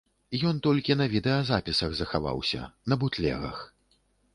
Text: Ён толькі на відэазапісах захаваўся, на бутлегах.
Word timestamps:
Ён 0.51 0.61
толькі 0.67 0.97
на 1.01 1.07
відэазапісах 1.13 1.95
захаваўся, 2.03 2.61
на 2.93 3.03
бутлегах. 3.05 3.67